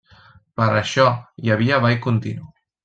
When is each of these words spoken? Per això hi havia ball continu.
Per 0.61 0.67
això 0.79 1.05
hi 1.45 1.55
havia 1.57 1.81
ball 1.87 2.03
continu. 2.09 2.53